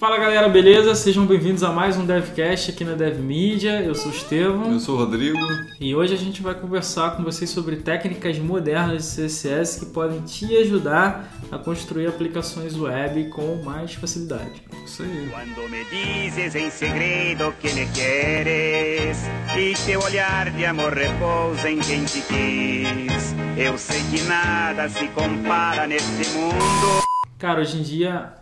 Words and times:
Fala 0.00 0.16
galera, 0.16 0.48
beleza? 0.48 0.94
Sejam 0.94 1.26
bem-vindos 1.26 1.62
a 1.62 1.70
mais 1.70 1.98
um 1.98 2.06
DevCast 2.06 2.70
aqui 2.70 2.86
na 2.86 2.94
DevMedia. 2.94 3.82
Eu 3.82 3.94
sou 3.94 4.10
o 4.10 4.14
Estevão. 4.14 4.72
Eu 4.72 4.80
sou 4.80 4.94
o 4.94 4.98
Rodrigo. 4.98 5.38
E 5.78 5.94
hoje 5.94 6.14
a 6.14 6.16
gente 6.16 6.40
vai 6.40 6.54
conversar 6.54 7.18
com 7.18 7.22
vocês 7.22 7.50
sobre 7.50 7.76
técnicas 7.76 8.38
modernas 8.38 9.14
de 9.14 9.26
CSS 9.26 9.78
que 9.78 9.92
podem 9.92 10.22
te 10.22 10.56
ajudar 10.56 11.30
a 11.52 11.58
construir 11.58 12.06
aplicações 12.06 12.78
web 12.78 13.28
com 13.28 13.62
mais 13.62 13.92
facilidade. 13.92 14.62
Isso 14.86 15.02
aí. 15.02 15.28
Quando 15.30 15.68
me 15.68 15.84
dizes 15.84 16.54
em 16.54 16.70
segredo 16.70 17.52
que 17.60 17.70
me 17.74 17.86
queres 17.88 19.18
e 19.54 19.74
teu 19.84 20.00
olhar 20.00 20.50
de 20.50 20.64
amor 20.64 20.94
repousa 20.94 21.70
em 21.70 21.78
quem 21.78 22.06
te 22.06 22.22
quis, 22.22 23.34
eu 23.54 23.76
sei 23.76 24.00
que 24.10 24.22
nada 24.22 24.88
se 24.88 25.06
compara 25.08 25.86
neste 25.86 26.26
mundo. 26.30 27.04
Cara, 27.38 27.60
hoje 27.60 27.78
em 27.78 27.82
dia, 27.82 28.40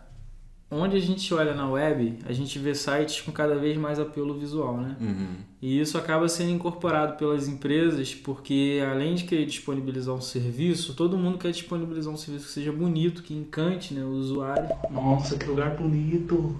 onde 0.71 0.97
a 0.97 1.01
gente 1.01 1.33
olha 1.33 1.55
na 1.55 1.69
web, 1.69 2.19
a 2.27 2.33
gente 2.33 2.59
vê 2.59 2.75
sites 2.75 3.23
com 3.23 3.33
cada 3.33 3.57
vez 3.57 3.77
mais 3.77 3.99
apelo 3.99 4.39
visual, 4.39 4.77
né? 4.77 4.97
Uhum. 5.01 5.37
E 5.63 5.81
isso 5.81 5.97
acaba 5.97 6.29
sendo 6.29 6.51
incorporado 6.51 7.17
pelas 7.17 7.49
empresas, 7.49 8.15
porque 8.15 8.83
além 8.91 9.15
de 9.15 9.25
querer 9.25 9.47
disponibilizar 9.47 10.15
um 10.15 10.21
serviço, 10.21 10.95
todo 10.95 11.17
mundo 11.17 11.39
quer 11.39 11.51
disponibilizar 11.51 12.13
um 12.13 12.17
serviço 12.17 12.47
que 12.47 12.53
seja 12.53 12.71
bonito, 12.71 13.23
que 13.23 13.35
encante 13.35 13.95
né, 13.95 14.05
o 14.05 14.11
usuário. 14.11 14.69
Nossa, 14.91 15.39
que 15.39 15.47
lugar 15.47 15.75
bonito! 15.77 16.59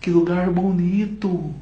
Que 0.00 0.10
lugar 0.10 0.50
bonito! 0.50 1.54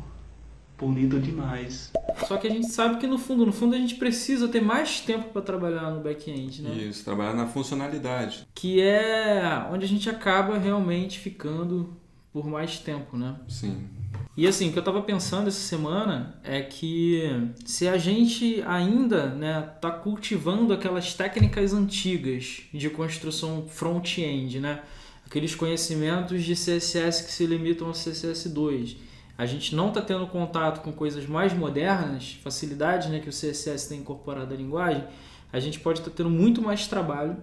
Bonito 0.79 1.19
demais. 1.19 1.91
Só 2.27 2.37
que 2.37 2.47
a 2.47 2.51
gente 2.51 2.69
sabe 2.69 2.99
que 2.99 3.07
no 3.07 3.19
fundo, 3.19 3.47
no 3.47 3.53
fundo 3.53 3.75
a 3.75 3.79
gente 3.79 3.95
precisa 3.95 4.47
ter 4.47 4.61
mais 4.61 5.01
tempo 5.01 5.31
para 5.31 5.43
trabalhar 5.43 5.91
no 5.91 6.01
back-end, 6.01 6.63
né? 6.63 6.75
Isso, 6.75 7.05
trabalhar 7.05 7.35
na 7.35 7.47
funcionalidade. 7.47 8.47
Que 8.55 8.81
é 8.81 9.67
onde 9.73 9.85
a 9.85 9.89
gente 9.89 10.09
acaba 10.11 10.59
realmente 10.59 11.19
ficando 11.19 11.97
por 12.33 12.47
mais 12.47 12.79
tempo, 12.79 13.17
né? 13.17 13.37
Sim. 13.49 13.89
E 14.37 14.47
assim, 14.47 14.69
o 14.69 14.73
que 14.73 14.79
eu 14.79 14.85
tava 14.85 15.01
pensando 15.01 15.49
essa 15.49 15.61
semana 15.61 16.39
é 16.45 16.61
que 16.61 17.23
se 17.65 17.89
a 17.89 17.97
gente 17.97 18.63
ainda 18.67 19.29
né, 19.29 19.63
tá 19.81 19.91
cultivando 19.91 20.75
aquelas 20.75 21.15
técnicas 21.15 21.73
antigas 21.73 22.65
de 22.73 22.91
construção 22.91 23.67
front-end, 23.67 24.61
né? 24.61 24.83
Aqueles 25.25 25.55
conhecimentos 25.55 26.45
de 26.45 26.53
CSS 26.53 27.25
que 27.25 27.33
se 27.33 27.47
limitam 27.47 27.87
ao 27.87 27.95
CSS2. 27.95 28.97
A 29.39 29.45
gente 29.45 29.75
não 29.75 29.89
está 29.89 30.01
tendo 30.01 30.27
contato 30.27 30.83
com 30.83 30.93
coisas 30.93 31.27
mais 31.27 31.53
modernas, 31.53 32.39
facilidades 32.43 33.09
né, 33.09 33.21
que 33.21 33.29
o 33.29 33.33
CSS 33.33 33.89
tem 33.89 34.01
incorporado 34.01 34.55
à 34.55 34.57
linguagem, 34.57 35.05
a 35.53 35.61
gente 35.61 35.79
pode 35.81 36.01
estar 36.01 36.11
tá 36.11 36.17
tendo 36.17 36.31
muito 36.31 36.63
mais 36.63 36.87
trabalho 36.87 37.37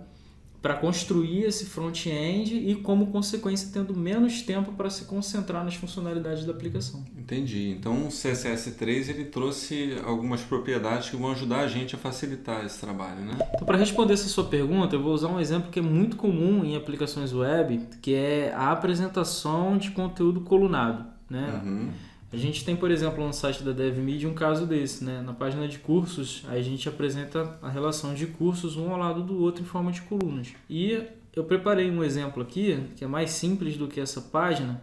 para 0.64 0.76
construir 0.76 1.44
esse 1.44 1.66
front-end 1.66 2.56
e, 2.56 2.74
como 2.76 3.08
consequência, 3.08 3.70
tendo 3.72 3.94
menos 3.94 4.42
tempo 4.44 4.72
para 4.72 4.90
se 4.90 5.04
concentrar 5.04 5.62
nas 5.62 5.76
funcionalidades 5.76 6.46
da 6.46 6.54
aplicação. 6.54 7.04
Entendi. 7.18 7.72
Então, 7.78 8.06
o 8.06 8.08
CSS3 8.08 9.10
ele 9.10 9.26
trouxe 9.26 9.98
algumas 10.06 10.42
propriedades 10.42 11.10
que 11.10 11.18
vão 11.18 11.32
ajudar 11.34 11.60
a 11.60 11.68
gente 11.68 11.96
a 11.96 11.98
facilitar 11.98 12.66
esse 12.66 12.80
trabalho, 12.80 13.20
né? 13.26 13.38
Então, 13.54 13.66
para 13.66 13.78
responder 13.78 14.14
essa 14.14 14.30
sua 14.30 14.46
pergunta, 14.46 14.96
eu 14.96 15.04
vou 15.04 15.14
usar 15.14 15.28
um 15.28 15.40
exemplo 15.40 15.70
que 15.70 15.80
é 15.80 15.82
muito 15.82 16.16
comum 16.16 16.64
em 16.64 16.78
aplicações 16.78 17.34
web, 17.34 17.82
que 18.02 18.16
é 18.16 18.54
a 18.56 18.72
apresentação 18.72 19.78
de 19.78 19.92
conteúdo 19.92 20.40
colunado. 20.40 21.13
Né? 21.30 21.62
Uhum. 21.64 21.92
A 22.32 22.38
gente 22.38 22.66
tem, 22.66 22.76
por 22.76 22.90
exemplo, 22.90 23.26
no 23.26 23.32
site 23.32 23.64
da 23.64 23.72
DevMedia 23.72 24.28
um 24.28 24.34
caso 24.34 24.66
desse. 24.66 25.04
Né? 25.04 25.22
Na 25.22 25.34
página 25.34 25.68
de 25.68 25.78
cursos, 25.78 26.44
a 26.50 26.60
gente 26.62 26.90
apresenta 26.90 27.60
a 27.62 27.70
relação 27.70 28.14
de 28.16 28.26
cursos 28.26 28.76
um 28.76 28.92
ao 28.92 28.98
lado 28.98 29.22
do 29.22 29.40
outro 29.40 29.62
em 29.62 29.66
forma 29.66 29.92
de 29.92 30.02
colunas. 30.02 30.54
E 30.68 31.00
eu 31.36 31.44
preparei 31.44 31.92
um 31.92 32.04
exemplo 32.04 32.42
aqui, 32.42 32.84
que 32.96 33.04
é 33.04 33.08
mais 33.08 33.30
simples 33.30 33.78
do 33.78 33.88
que 33.88 34.00
essa 34.00 34.20
página, 34.20 34.82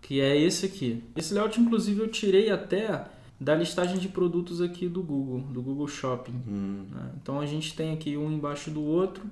que 0.00 0.20
é 0.20 0.36
esse 0.36 0.66
aqui. 0.66 1.04
Esse 1.14 1.32
layout, 1.32 1.60
inclusive, 1.60 2.00
eu 2.00 2.08
tirei 2.08 2.50
até 2.50 3.06
da 3.40 3.54
listagem 3.54 3.98
de 3.98 4.08
produtos 4.08 4.60
aqui 4.60 4.88
do 4.88 5.02
Google, 5.02 5.40
do 5.40 5.62
Google 5.62 5.88
Shopping. 5.88 6.42
Hum. 6.46 6.86
Né? 6.90 7.10
Então 7.20 7.40
a 7.40 7.46
gente 7.46 7.74
tem 7.74 7.92
aqui 7.92 8.16
um 8.16 8.30
embaixo 8.32 8.70
do 8.70 8.82
outro 8.82 9.24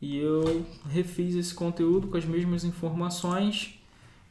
e 0.00 0.16
eu 0.16 0.64
refiz 0.88 1.34
esse 1.34 1.54
conteúdo 1.54 2.06
com 2.06 2.16
as 2.16 2.24
mesmas 2.24 2.62
informações 2.62 3.77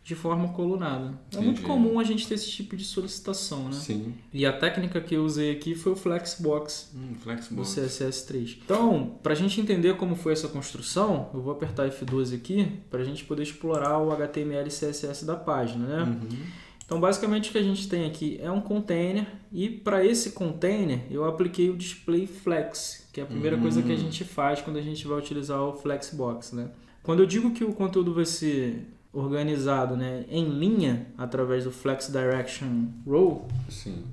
de 0.07 0.15
forma 0.15 0.47
colunada. 0.53 1.19
É 1.35 1.39
muito 1.41 1.61
comum 1.63 1.99
a 1.99 2.03
gente 2.05 2.25
ter 2.25 2.35
esse 2.35 2.49
tipo 2.49 2.77
de 2.77 2.85
solicitação, 2.85 3.65
né? 3.65 3.73
Sim. 3.73 4.13
E 4.33 4.45
a 4.45 4.53
técnica 4.53 5.01
que 5.01 5.13
eu 5.13 5.25
usei 5.25 5.51
aqui 5.51 5.75
foi 5.75 5.91
o 5.91 5.95
Flexbox 5.97 6.91
Hum, 6.95 7.11
do 7.11 7.19
Flexbox. 7.19 7.75
CSS3. 7.75 8.59
Então, 8.63 9.17
para 9.21 9.33
a 9.33 9.35
gente 9.35 9.59
entender 9.59 9.97
como 9.97 10.15
foi 10.15 10.31
essa 10.31 10.47
construção, 10.47 11.29
eu 11.33 11.41
vou 11.41 11.51
apertar 11.51 11.89
F12 11.89 12.33
aqui 12.37 12.71
para 12.89 13.01
a 13.01 13.03
gente 13.03 13.25
poder 13.25 13.43
explorar 13.43 13.99
o 13.99 14.09
HTML 14.13 14.69
e 14.69 14.71
CSS 14.71 15.25
da 15.25 15.35
página, 15.35 15.85
né? 15.85 16.03
Uhum. 16.03 16.37
Então, 16.85 17.01
basicamente 17.01 17.49
o 17.49 17.51
que 17.51 17.57
a 17.57 17.63
gente 17.63 17.89
tem 17.89 18.05
aqui 18.05 18.39
é 18.41 18.49
um 18.49 18.61
container 18.61 19.27
e 19.51 19.67
para 19.69 20.05
esse 20.05 20.31
container 20.31 21.01
eu 21.11 21.25
apliquei 21.25 21.69
o 21.69 21.75
display 21.75 22.25
flex, 22.25 23.09
que 23.11 23.19
é 23.19 23.23
a 23.23 23.27
primeira 23.27 23.57
Hum. 23.57 23.61
coisa 23.61 23.81
que 23.81 23.91
a 23.91 23.97
gente 23.97 24.23
faz 24.23 24.61
quando 24.61 24.77
a 24.77 24.81
gente 24.81 25.05
vai 25.05 25.17
utilizar 25.19 25.61
o 25.61 25.73
Flexbox, 25.73 26.53
né? 26.53 26.69
Quando 27.03 27.19
eu 27.19 27.25
digo 27.25 27.51
que 27.51 27.65
o 27.65 27.73
conteúdo 27.73 28.13
vai 28.13 28.25
ser 28.25 28.85
organizado 29.19 29.95
né, 29.95 30.25
em 30.29 30.45
linha 30.49 31.07
através 31.17 31.63
do 31.63 31.71
Flex 31.71 32.07
Direction 32.11 32.87
Row, 33.05 33.47
Sim. 33.69 34.03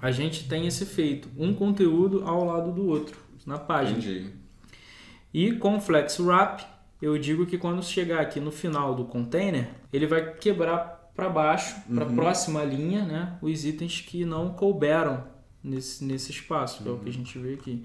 a 0.00 0.10
gente 0.10 0.48
tem 0.48 0.66
esse 0.66 0.84
efeito, 0.84 1.28
um 1.36 1.52
conteúdo 1.54 2.22
ao 2.24 2.44
lado 2.44 2.72
do 2.72 2.86
outro 2.86 3.16
na 3.46 3.58
página. 3.58 3.98
Entendi. 3.98 4.30
E 5.32 5.52
com 5.52 5.76
o 5.76 5.80
Flex 5.80 6.18
Wrap, 6.20 6.60
eu 7.02 7.18
digo 7.18 7.44
que 7.44 7.58
quando 7.58 7.82
chegar 7.82 8.20
aqui 8.20 8.38
no 8.40 8.50
final 8.52 8.94
do 8.94 9.04
container, 9.04 9.68
ele 9.92 10.06
vai 10.06 10.32
quebrar 10.34 11.10
para 11.14 11.28
baixo, 11.28 11.76
para 11.92 12.04
a 12.04 12.08
Uhum. 12.08 12.14
próxima 12.14 12.64
linha, 12.64 13.04
né, 13.04 13.38
os 13.42 13.64
itens 13.64 14.00
que 14.00 14.24
não 14.24 14.50
couberam 14.50 15.24
nesse, 15.62 16.04
nesse 16.04 16.30
espaço, 16.32 16.82
que 16.82 16.88
é 16.88 16.92
o 16.92 16.94
Uhum. 16.94 17.00
que 17.00 17.08
a 17.08 17.12
gente 17.12 17.38
vê 17.38 17.54
aqui. 17.54 17.84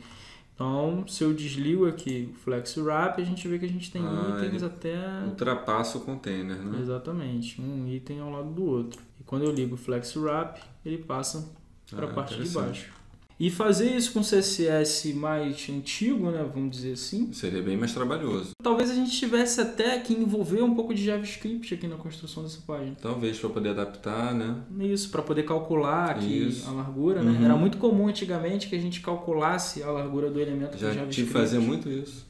Então, 0.59 1.05
se 1.07 1.23
eu 1.23 1.33
desligo 1.33 1.87
aqui 1.87 2.29
o 2.33 2.37
Flex 2.39 2.75
Wrap, 2.75 3.21
a 3.21 3.23
gente 3.23 3.47
vê 3.47 3.57
que 3.57 3.63
a 3.63 3.69
gente 3.69 3.89
tem 3.89 4.01
Ah, 4.05 4.41
itens 4.43 4.61
até 4.61 4.93
Ultrapassa 5.25 5.97
o 5.97 6.01
container, 6.01 6.57
né? 6.57 6.79
Exatamente, 6.81 7.61
um 7.61 7.87
item 7.87 8.19
ao 8.19 8.29
lado 8.29 8.49
do 8.51 8.65
outro. 8.65 9.01
E 9.17 9.23
quando 9.23 9.45
eu 9.45 9.51
ligo 9.53 9.75
o 9.75 9.77
Flex 9.77 10.17
Wrap, 10.17 10.57
ele 10.85 10.97
passa 10.97 11.49
para 11.89 12.07
a 12.07 12.09
Ah, 12.09 12.13
parte 12.13 12.35
de 12.43 12.49
baixo. 12.49 12.91
E 13.39 13.49
fazer 13.49 13.95
isso 13.95 14.11
com 14.11 14.21
CSS 14.21 15.13
mais 15.13 15.65
antigo, 15.69 16.29
né, 16.29 16.45
vamos 16.53 16.71
dizer 16.75 16.93
assim, 16.93 17.31
Seria 17.31 17.61
bem 17.61 17.77
mais 17.77 17.93
trabalhoso. 17.93 18.51
talvez 18.61 18.89
a 18.91 18.93
gente 18.93 19.11
tivesse 19.11 19.61
até 19.61 19.97
que 19.99 20.13
envolver 20.13 20.61
um 20.61 20.75
pouco 20.75 20.93
de 20.93 21.03
JavaScript 21.05 21.73
aqui 21.73 21.87
na 21.87 21.95
construção 21.95 22.43
dessa 22.43 22.59
página. 22.67 22.97
Talvez 23.01 23.39
para 23.39 23.49
poder 23.49 23.69
adaptar, 23.69 24.33
né? 24.35 24.57
Isso, 24.79 25.09
para 25.09 25.21
poder 25.21 25.43
calcular 25.43 26.09
aqui 26.11 26.47
Isso. 26.49 26.67
a 26.67 26.71
largura, 26.73 27.23
né? 27.23 27.39
Uhum. 27.39 27.45
Era 27.45 27.55
muito 27.55 27.77
comum 27.77 28.07
antigamente 28.09 28.67
que 28.67 28.75
a 28.75 28.79
gente 28.79 28.99
calculasse 28.99 29.81
a 29.83 29.89
largura 29.89 30.29
do 30.29 30.39
elemento 30.41 30.71
com 30.71 30.77
Já 30.77 30.87
JavaScript. 30.91 31.15
tive 31.15 31.27
que 31.27 31.33
fazer 31.33 31.59
muito 31.59 31.89
isso. 31.89 32.28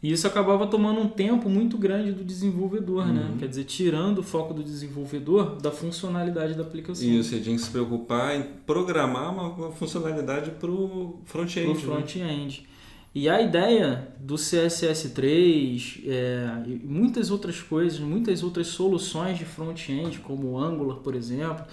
E 0.00 0.12
isso 0.12 0.26
acabava 0.28 0.66
tomando 0.66 1.00
um 1.00 1.08
tempo 1.08 1.48
muito 1.48 1.76
grande 1.76 2.12
do 2.12 2.22
desenvolvedor, 2.22 3.06
né? 3.08 3.30
Uhum. 3.30 3.36
Quer 3.36 3.48
dizer, 3.48 3.64
tirando 3.64 4.18
o 4.18 4.22
foco 4.22 4.54
do 4.54 4.62
desenvolvedor 4.62 5.56
da 5.56 5.72
funcionalidade 5.72 6.54
da 6.54 6.62
aplicação. 6.62 7.04
E 7.04 7.20
você 7.20 7.40
tinha 7.40 7.56
que 7.56 7.62
se 7.62 7.70
preocupar 7.70 8.36
em 8.36 8.44
programar 8.64 9.32
uma, 9.32 9.48
uma 9.48 9.72
funcionalidade 9.72 10.52
para 10.52 10.70
o 10.70 11.20
front-end. 11.24 11.80
pro 11.80 11.94
né? 11.94 11.96
front-end. 11.96 12.68
E 13.12 13.28
a 13.28 13.42
ideia 13.42 14.08
do 14.20 14.36
CSS3 14.36 16.04
é, 16.06 16.62
e 16.66 16.80
muitas 16.84 17.32
outras 17.32 17.60
coisas, 17.60 17.98
muitas 17.98 18.44
outras 18.44 18.68
soluções 18.68 19.36
de 19.36 19.44
front-end, 19.44 20.20
como 20.20 20.52
o 20.52 20.58
Angular, 20.58 20.98
por 20.98 21.16
exemplo, 21.16 21.64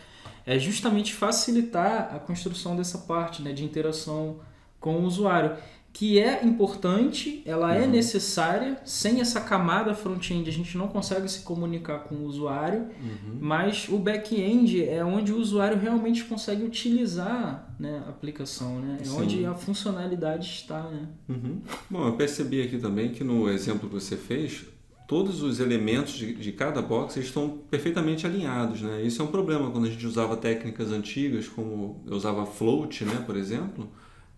é 0.45 0.57
justamente 0.57 1.13
facilitar 1.13 2.15
a 2.15 2.17
construção 2.17 2.75
dessa 2.75 2.99
parte 2.99 3.43
né, 3.43 3.51
de 3.51 3.63
interação 3.63 4.37
com 4.79 4.97
o 4.97 5.03
usuário, 5.03 5.55
que 5.97 6.19
é 6.19 6.43
importante, 6.45 7.41
ela 7.45 7.73
é 7.73 7.85
Uhum. 7.85 7.91
necessária. 7.91 8.77
Sem 8.83 9.21
essa 9.21 9.39
camada 9.39 9.93
front-end, 9.93 10.49
a 10.49 10.51
gente 10.51 10.77
não 10.77 10.89
consegue 10.89 11.25
se 11.31 11.39
comunicar 11.39 11.99
com 11.99 12.15
o 12.15 12.25
usuário. 12.25 12.81
Uhum. 13.01 13.37
Mas 13.39 13.87
o 13.87 13.97
back-end 13.97 14.83
é 14.83 15.05
onde 15.05 15.31
o 15.31 15.37
usuário 15.37 15.79
realmente 15.79 16.25
consegue 16.25 16.65
utilizar 16.65 17.73
né, 17.79 18.03
a 18.05 18.09
aplicação, 18.09 18.77
né? 18.81 18.97
É 18.99 19.05
Sim. 19.05 19.21
onde 19.21 19.45
a 19.45 19.53
funcionalidade 19.55 20.45
está, 20.47 20.83
né? 20.83 21.07
Uhum. 21.29 21.61
Bom, 21.89 22.07
eu 22.07 22.13
percebi 22.17 22.61
aqui 22.61 22.77
também 22.77 23.09
que 23.13 23.23
no 23.23 23.49
exemplo 23.49 23.87
que 23.87 23.95
você 23.95 24.17
fez, 24.17 24.65
todos 25.07 25.41
os 25.41 25.61
elementos 25.61 26.13
de, 26.15 26.33
de 26.33 26.51
cada 26.51 26.81
box 26.81 27.15
estão 27.15 27.57
perfeitamente 27.71 28.25
alinhados, 28.27 28.81
né? 28.81 29.01
Isso 29.01 29.21
é 29.21 29.23
um 29.25 29.29
problema 29.29 29.71
quando 29.71 29.85
a 29.85 29.89
gente 29.89 30.05
usava 30.05 30.35
técnicas 30.35 30.91
antigas, 30.91 31.47
como 31.47 32.01
eu 32.05 32.17
usava 32.17 32.45
float, 32.45 33.05
né, 33.05 33.23
por 33.25 33.37
exemplo. 33.37 33.89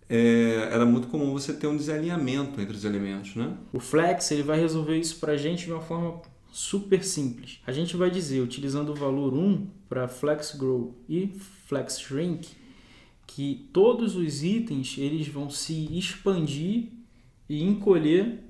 É, 0.08 0.68
era 0.72 0.86
muito 0.86 1.08
comum 1.08 1.32
você 1.32 1.52
ter 1.52 1.66
um 1.66 1.76
desalinhamento 1.76 2.60
entre 2.60 2.74
os 2.74 2.84
elementos, 2.84 3.36
né? 3.36 3.56
O 3.72 3.78
Flex 3.78 4.30
ele 4.30 4.42
vai 4.42 4.58
resolver 4.58 4.98
isso 4.98 5.16
para 5.20 5.32
a 5.32 5.36
gente 5.36 5.66
de 5.66 5.72
uma 5.72 5.82
forma 5.82 6.22
super 6.50 7.04
simples. 7.04 7.60
A 7.66 7.72
gente 7.72 7.96
vai 7.96 8.10
dizer, 8.10 8.40
utilizando 8.40 8.90
o 8.90 8.94
valor 8.94 9.34
1 9.34 9.66
para 9.88 10.08
Flex 10.08 10.54
Grow 10.54 10.94
e 11.08 11.28
Flex 11.66 12.00
Shrink, 12.00 12.48
que 13.26 13.68
todos 13.72 14.16
os 14.16 14.42
itens 14.42 14.96
eles 14.96 15.28
vão 15.28 15.50
se 15.50 15.96
expandir 15.96 16.88
e 17.48 17.62
encolher 17.62 18.47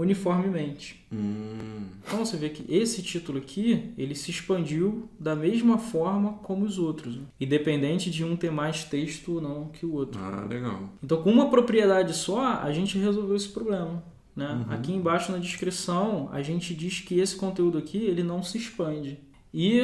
uniformemente. 0.00 1.04
Hum, 1.12 1.86
Então 2.06 2.24
você 2.24 2.36
vê 2.36 2.48
que 2.50 2.64
esse 2.72 3.02
título 3.02 3.38
aqui, 3.38 3.92
ele 3.96 4.14
se 4.14 4.30
expandiu 4.30 5.08
da 5.18 5.34
mesma 5.34 5.78
forma 5.78 6.34
como 6.42 6.64
os 6.64 6.78
outros, 6.78 7.16
né? 7.16 7.22
independente 7.40 8.10
de 8.10 8.24
um 8.24 8.36
ter 8.36 8.50
mais 8.52 8.84
texto 8.84 9.34
ou 9.34 9.40
não 9.40 9.68
que 9.68 9.84
o 9.86 9.92
outro. 9.94 10.20
ah, 10.22 10.46
legal. 10.48 10.80
Então, 11.02 11.22
com 11.22 11.30
uma 11.30 11.48
propriedade 11.50 12.14
só, 12.14 12.60
a 12.62 12.72
gente 12.72 12.98
resolveu 12.98 13.34
esse 13.36 13.48
problema. 13.48 14.02
Né? 14.34 14.48
Uhum. 14.68 14.74
Aqui 14.74 14.92
embaixo 14.92 15.32
na 15.32 15.38
descrição, 15.38 16.28
a 16.30 16.42
gente 16.42 16.74
diz 16.74 17.00
que 17.00 17.18
esse 17.18 17.36
conteúdo 17.36 17.78
aqui 17.78 17.98
ele 17.98 18.22
não 18.22 18.42
se 18.42 18.58
expande. 18.58 19.18
E 19.52 19.80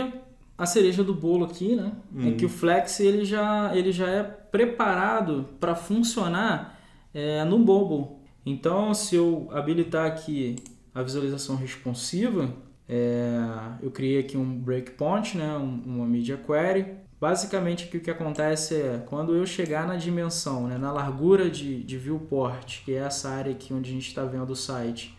a 0.58 0.66
cereja 0.66 1.02
do 1.02 1.14
bolo 1.14 1.46
aqui, 1.46 1.74
né, 1.74 1.92
é 2.14 2.18
Uhum. 2.26 2.36
que 2.36 2.44
o 2.44 2.48
Flex 2.50 3.00
ele 3.00 3.24
já, 3.24 3.74
ele 3.74 3.90
já 3.90 4.06
é 4.08 4.22
preparado 4.22 5.48
para 5.58 5.74
funcionar 5.74 6.78
é, 7.14 7.44
no 7.44 7.58
mobile. 7.58 8.21
Então, 8.44 8.92
se 8.94 9.14
eu 9.16 9.48
habilitar 9.52 10.06
aqui 10.06 10.56
a 10.94 11.02
visualização 11.02 11.56
responsiva, 11.56 12.52
é, 12.88 13.38
eu 13.82 13.90
criei 13.90 14.18
aqui 14.20 14.36
um 14.36 14.58
breakpoint, 14.58 15.36
né, 15.38 15.56
um- 15.56 15.82
uma 15.86 16.06
media 16.06 16.36
query. 16.36 17.00
Basicamente, 17.20 17.84
aqui 17.84 17.98
o 17.98 18.00
que 18.00 18.10
acontece 18.10 18.74
é 18.74 19.02
quando 19.08 19.34
eu 19.36 19.46
chegar 19.46 19.86
na 19.86 19.94
dimensão, 19.96 20.66
né, 20.66 20.76
na 20.76 20.90
largura 20.92 21.48
de, 21.48 21.82
de 21.84 21.96
viewport, 21.96 22.84
que 22.84 22.92
é 22.92 22.96
essa 22.98 23.28
área 23.30 23.52
aqui 23.52 23.72
onde 23.72 23.90
a 23.90 23.92
gente 23.92 24.08
está 24.08 24.24
vendo 24.24 24.50
o 24.50 24.56
site, 24.56 25.16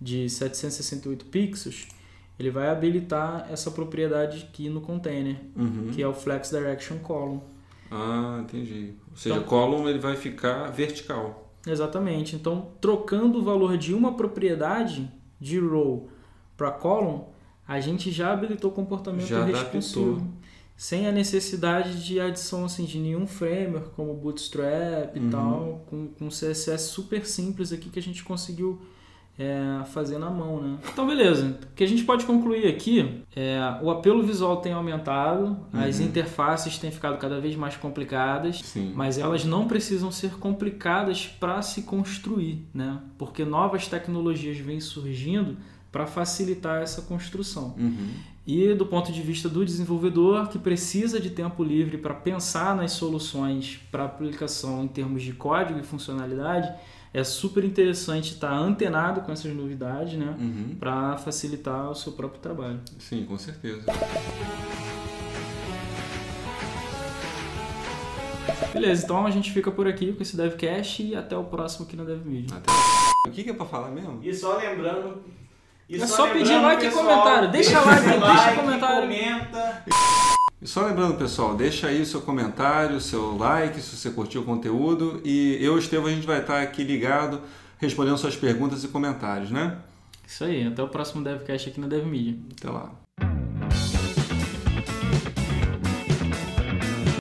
de 0.00 0.28
768 0.28 1.26
pixels, 1.26 1.86
ele 2.38 2.50
vai 2.50 2.68
habilitar 2.68 3.46
essa 3.50 3.70
propriedade 3.70 4.48
aqui 4.50 4.68
no 4.68 4.80
container, 4.80 5.36
Uhum. 5.54 5.90
que 5.94 6.02
é 6.02 6.08
o 6.08 6.12
Flex 6.14 6.50
Direction 6.50 6.98
Column. 6.98 7.40
Ah, 7.90 8.40
entendi. 8.42 8.94
Ou 9.10 9.16
seja, 9.16 9.36
Então- 9.36 9.46
column 9.46 9.88
ele 9.88 9.98
vai 9.98 10.16
ficar 10.16 10.70
vertical. 10.70 11.49
Exatamente. 11.66 12.36
Então, 12.36 12.68
trocando 12.80 13.38
o 13.38 13.42
valor 13.42 13.76
de 13.76 13.92
uma 13.94 14.14
propriedade 14.16 15.10
de 15.40 15.58
row 15.58 16.08
para 16.56 16.70
column, 16.70 17.24
a 17.66 17.80
gente 17.80 18.10
já 18.10 18.32
habilitou 18.32 18.70
o 18.70 18.74
comportamento 18.74 19.26
Já 19.26 19.44
responsivo. 19.44 20.12
adaptou. 20.16 20.28
Sem 20.76 21.06
a 21.06 21.12
necessidade 21.12 22.02
de 22.04 22.18
adição 22.18 22.64
assim, 22.64 22.84
de 22.86 22.98
nenhum 22.98 23.26
framework, 23.26 23.90
como 23.90 24.14
Bootstrap 24.14 25.14
e 25.14 25.18
Uhum. 25.20 25.30
tal, 25.30 25.84
com, 25.90 26.08
com 26.08 26.28
CSS 26.28 26.88
super 26.88 27.26
simples 27.26 27.70
aqui 27.70 27.90
que 27.90 27.98
a 27.98 28.02
gente 28.02 28.24
conseguiu 28.24 28.80
é, 29.42 29.84
fazer 29.86 30.18
na 30.18 30.28
mão, 30.28 30.60
né? 30.60 30.76
Então, 30.92 31.06
beleza. 31.06 31.56
O 31.72 31.74
que 31.74 31.82
a 31.82 31.86
gente 31.88 32.04
pode 32.04 32.26
concluir 32.26 32.66
aqui 32.68 33.22
é 33.34 33.58
o 33.80 33.90
apelo 33.90 34.22
visual 34.22 34.58
tem 34.58 34.74
aumentado, 34.74 35.56
as 35.72 35.98
Uhum. 35.98 36.04
interfaces 36.06 36.76
têm 36.76 36.90
ficado 36.90 37.16
cada 37.16 37.40
vez 37.40 37.56
mais 37.56 37.74
complicadas, 37.74 38.58
Sim. 38.62 38.92
mas 38.94 39.16
elas 39.16 39.46
não 39.46 39.66
precisam 39.66 40.12
ser 40.12 40.32
complicadas 40.38 41.26
para 41.26 41.62
se 41.62 41.82
construir, 41.82 42.68
né? 42.74 42.98
Porque 43.16 43.42
novas 43.42 43.88
tecnologias 43.88 44.58
vêm 44.58 44.78
surgindo 44.78 45.56
para 45.90 46.06
facilitar 46.06 46.82
essa 46.82 47.02
construção. 47.02 47.74
Uhum. 47.78 48.10
E 48.46 48.74
do 48.74 48.86
ponto 48.86 49.12
de 49.12 49.22
vista 49.22 49.48
do 49.48 49.64
desenvolvedor, 49.64 50.48
que 50.48 50.58
precisa 50.58 51.20
de 51.20 51.30
tempo 51.30 51.62
livre 51.62 51.98
para 51.98 52.14
pensar 52.14 52.74
nas 52.74 52.92
soluções 52.92 53.80
para 53.90 54.04
aplicação 54.04 54.84
em 54.84 54.88
termos 54.88 55.22
de 55.22 55.32
código 55.32 55.78
e 55.78 55.82
funcionalidade, 55.82 56.72
é 57.12 57.22
super 57.22 57.64
interessante 57.64 58.32
estar 58.32 58.52
antenado 58.52 59.20
com 59.22 59.32
essas 59.32 59.54
novidades, 59.54 60.18
né? 60.18 60.36
Uhum. 60.38 60.76
Para 60.78 61.16
facilitar 61.18 61.90
o 61.90 61.94
seu 61.94 62.12
próprio 62.12 62.40
trabalho. 62.40 62.80
Sim, 62.98 63.24
com 63.24 63.36
certeza. 63.36 63.84
Beleza, 68.72 69.04
então 69.04 69.26
a 69.26 69.30
gente 69.30 69.52
fica 69.52 69.70
por 69.70 69.88
aqui 69.88 70.12
com 70.12 70.22
esse 70.22 70.36
DevCast 70.36 71.02
e 71.02 71.16
até 71.16 71.36
o 71.36 71.44
próximo 71.44 71.86
aqui 71.86 71.96
na 71.96 72.04
DevMedia. 72.04 72.56
Até. 72.56 72.72
O 73.26 73.30
que 73.30 73.42
que 73.42 73.50
é 73.50 73.52
pra 73.52 73.66
falar 73.66 73.90
mesmo? 73.90 74.20
E 74.22 74.32
só 74.32 74.56
lembrando. 74.56 75.22
E 75.90 76.00
É 76.00 76.06
só 76.06 76.28
pedir 76.28 76.44
lembrando, 76.44 76.62
like 76.62 76.84
e 76.84 76.88
pessoal, 76.88 77.04
comentário. 77.04 77.50
Deixa 77.50 77.80
like, 77.80 78.04
deixa 78.04 78.20
like, 78.20 78.60
comentário. 78.60 79.02
Comenta. 79.02 79.84
E 80.62 80.66
só 80.66 80.86
lembrando, 80.86 81.16
pessoal, 81.16 81.56
deixa 81.56 81.88
aí 81.88 82.00
o 82.00 82.06
seu 82.06 82.20
comentário, 82.20 82.96
o 82.96 83.00
seu 83.00 83.36
like, 83.36 83.80
se 83.80 83.96
você 83.96 84.10
curtiu 84.10 84.42
o 84.42 84.44
conteúdo. 84.44 85.20
E 85.24 85.56
eu 85.56 85.72
e 85.72 85.76
o 85.76 85.78
Estevam, 85.80 86.06
a 86.06 86.10
gente 86.10 86.28
vai 86.28 86.42
estar 86.42 86.62
aqui 86.62 86.84
ligado, 86.84 87.40
respondendo 87.78 88.16
suas 88.18 88.36
perguntas 88.36 88.84
e 88.84 88.88
comentários, 88.88 89.50
né? 89.50 89.78
Isso 90.24 90.44
aí, 90.44 90.64
até 90.64 90.80
o 90.80 90.86
próximo 90.86 91.24
DevCast 91.24 91.70
aqui 91.70 91.80
na 91.80 91.88
DevMedia. 91.88 92.36
Até 92.56 92.70
lá. 92.70 92.92